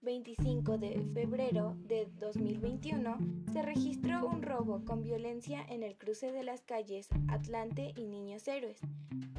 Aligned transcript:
25 0.00 0.78
de 0.78 1.04
febrero 1.12 1.76
de 1.86 2.06
2021 2.18 3.18
se 3.52 3.62
registró 3.62 4.26
un 4.26 4.42
robo 4.42 4.84
con 4.84 5.02
violencia 5.02 5.64
en 5.68 5.82
el 5.82 5.96
cruce 5.96 6.32
de 6.32 6.42
las 6.42 6.62
calles 6.62 7.08
Atlante 7.28 7.92
y 7.96 8.06
Niños 8.06 8.48
Héroes. 8.48 8.80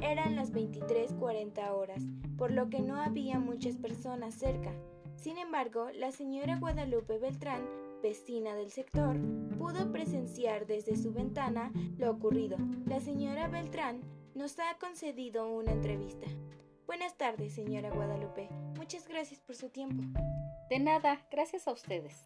Eran 0.02 0.36
las 0.36 0.52
23:40 0.52 1.74
horas, 1.74 2.04
por 2.38 2.52
lo 2.52 2.70
que 2.70 2.82
no 2.82 2.96
había 2.96 3.40
muchas 3.40 3.78
personas 3.78 4.36
cerca. 4.36 4.74
Sin 5.16 5.38
embargo, 5.38 5.90
la 5.94 6.12
señora 6.12 6.58
Guadalupe 6.60 7.18
Beltrán, 7.18 7.66
vecina 8.02 8.56
del 8.56 8.72
sector, 8.72 9.18
pudo 9.58 9.92
presenciar 9.92 10.66
desde 10.68 10.96
su 10.96 11.12
ventana 11.12 11.72
lo 11.98 12.12
ocurrido. 12.12 12.58
La 12.86 13.00
señora 13.00 13.48
Beltrán 13.48 14.02
nos 14.36 14.58
ha 14.60 14.78
concedido 14.80 15.50
una 15.52 15.72
entrevista. 15.72 16.28
Buenas 16.94 17.18
tardes, 17.18 17.54
señora 17.54 17.90
Guadalupe. 17.90 18.50
Muchas 18.78 19.08
gracias 19.08 19.40
por 19.40 19.56
su 19.56 19.70
tiempo. 19.70 20.04
De 20.70 20.78
nada, 20.78 21.26
gracias 21.32 21.68
a 21.68 21.72
ustedes. 21.72 22.24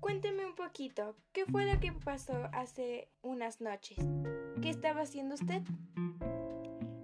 Cuénteme 0.00 0.44
un 0.44 0.56
poquito, 0.56 1.14
¿qué 1.32 1.46
fue 1.46 1.72
lo 1.72 1.78
que 1.78 1.92
pasó 1.92 2.34
hace 2.52 3.06
unas 3.22 3.60
noches? 3.60 3.98
¿Qué 4.60 4.70
estaba 4.70 5.02
haciendo 5.02 5.36
usted? 5.36 5.62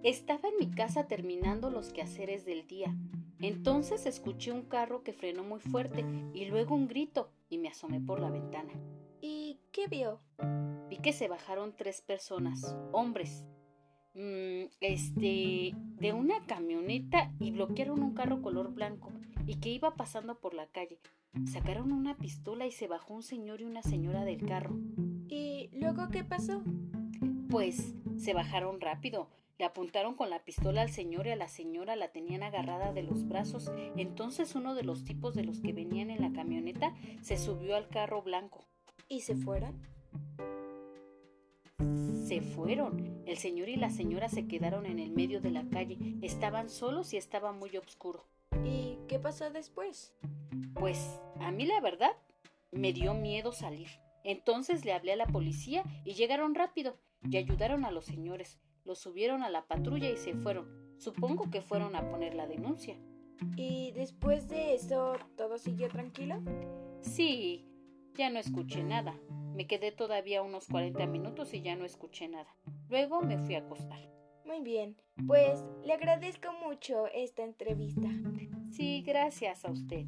Estaba 0.03 0.49
en 0.49 0.57
mi 0.59 0.75
casa 0.75 1.07
terminando 1.07 1.71
los 1.71 1.93
quehaceres 1.93 2.45
del 2.45 2.67
día. 2.67 2.93
Entonces 3.39 4.05
escuché 4.05 4.51
un 4.51 4.63
carro 4.63 5.05
que 5.05 5.13
frenó 5.13 5.45
muy 5.45 5.61
fuerte 5.61 6.05
y 6.35 6.47
luego 6.47 6.75
un 6.75 6.89
grito 6.89 7.31
y 7.49 7.59
me 7.59 7.69
asomé 7.69 8.01
por 8.01 8.19
la 8.19 8.31
ventana. 8.31 8.73
¿Y 9.21 9.61
qué 9.71 9.87
vio? 9.87 10.21
Vi 10.89 10.97
que 10.97 11.13
se 11.13 11.29
bajaron 11.29 11.77
tres 11.77 12.01
personas, 12.01 12.75
hombres, 12.91 13.45
Mm, 14.15 14.71
este, 14.81 15.75
de 15.75 16.13
una 16.13 16.45
camioneta 16.47 17.33
y 17.39 17.53
bloquearon 17.53 18.03
un 18.03 18.15
carro 18.15 18.43
color 18.43 18.73
blanco 18.73 19.13
y 19.47 19.57
que 19.57 19.71
iba 19.71 19.95
pasando 19.95 20.39
por 20.41 20.55
la 20.55 20.67
calle. 20.67 20.99
Sacaron 21.53 21.93
una 21.93 22.17
pistola 22.17 22.67
y 22.67 22.73
se 22.73 22.89
bajó 22.89 23.15
un 23.15 23.23
señor 23.23 23.61
y 23.61 23.65
una 23.65 23.83
señora 23.83 24.25
del 24.25 24.45
carro. 24.45 24.77
¿Y 25.29 25.71
luego 25.73 26.09
qué 26.09 26.25
pasó? 26.25 26.63
Pues 27.49 27.95
se 28.17 28.35
bajaron 28.35 28.81
rápido. 28.81 29.29
Le 29.59 29.65
apuntaron 29.65 30.15
con 30.15 30.31
la 30.31 30.45
pistola 30.45 30.83
al 30.83 30.91
señor 30.91 31.27
y 31.27 31.31
a 31.31 31.37
la 31.37 31.49
señora 31.49 31.97
la 31.97 32.13
tenían 32.13 32.43
agarrada 32.43 32.93
de 32.93 33.03
los 33.03 33.29
brazos. 33.29 33.71
Entonces 33.97 34.55
uno 34.55 34.75
de 34.75 34.85
los 34.85 35.05
tipos 35.05 35.35
de 35.35 35.45
los 35.45 35.61
que 35.61 35.73
venían 35.73 36.11
en 36.11 36.23
la 36.23 36.33
camioneta 36.33 36.95
se 37.23 37.37
subió 37.37 37.77
al 37.77 37.89
carro 37.89 38.23
blanco. 38.23 38.65
¿Y 39.09 39.21
se 39.21 39.37
fueron? 39.37 39.81
Se 42.29 42.43
fueron. 42.43 43.23
El 43.25 43.39
señor 43.39 43.69
y 43.69 43.77
la 43.77 43.91
señora 43.91 44.29
se 44.29 44.47
quedaron 44.47 44.85
en 44.85 44.99
el 44.99 45.11
medio 45.11 45.41
de 45.41 45.51
la 45.51 45.67
calle. 45.71 45.99
Estaban 46.21 46.69
solos 46.69 47.15
y 47.15 47.17
estaba 47.17 47.53
muy 47.53 47.77
oscuro. 47.77 48.27
¿Y 48.65 48.99
qué 49.09 49.19
pasó 49.19 49.51
después? 49.51 50.13
Pues 50.75 51.19
a 51.41 51.51
mí 51.51 51.65
la 51.65 51.81
verdad 51.81 52.11
me 52.71 52.93
dio 52.93 53.15
miedo 53.15 53.53
salir. 53.53 53.89
Entonces 54.25 54.85
le 54.85 54.93
hablé 54.93 55.13
a 55.13 55.17
la 55.17 55.27
policía 55.27 55.85
y 56.05 56.15
llegaron 56.15 56.55
rápido 56.55 56.99
y 57.31 57.37
ayudaron 57.39 57.85
a 57.85 57.91
los 57.91 58.05
señores. 58.05 58.59
Los 58.85 58.99
subieron 58.99 59.43
a 59.43 59.49
la 59.49 59.67
patrulla 59.67 60.11
y 60.11 60.17
se 60.17 60.35
fueron. 60.35 60.69
Supongo 60.99 61.51
que 61.51 61.63
fueron 61.63 61.97
a 61.97 62.11
poner 62.11 62.35
la 62.35 62.47
denuncia. 62.47 62.99
¿Y 63.57 63.93
después 63.93 64.49
de 64.49 64.75
eso 64.75 65.17
todo 65.37 65.59
siguió 65.59 65.89
tranquilo? 65.89 66.43
Sí, 67.01 67.69
ya 68.19 68.31
no 68.31 68.41
escuché 68.41 68.83
nada. 68.83 69.15
Me 69.55 69.69
quedé 69.69 69.93
todavía 69.93 70.43
unos 70.43 70.67
40 70.67 71.07
minutos 71.07 71.55
y 71.55 71.63
ya 71.63 71.77
no 71.77 71.85
escuché 71.85 72.29
nada. 72.29 72.53
Luego 72.91 73.23
me 73.23 73.39
fui 73.39 73.55
a 73.55 73.61
acostar. 73.61 74.01
Muy 74.45 74.61
bien, 74.61 74.97
pues 75.27 75.63
le 75.85 75.93
agradezco 75.93 76.49
mucho 76.53 77.07
esta 77.15 77.45
entrevista. 77.45 78.09
Sí, 78.71 79.03
gracias 79.07 79.65
a 79.65 79.71
usted. 79.71 80.07